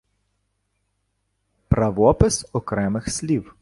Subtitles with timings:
[1.69, 3.55] Правопис окремих слів